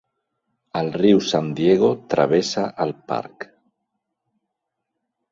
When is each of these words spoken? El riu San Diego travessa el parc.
El 0.79 0.87
riu 1.01 1.19
San 1.31 1.49
Diego 1.59 1.89
travessa 2.13 2.63
el 2.85 2.93
parc. 3.11 3.45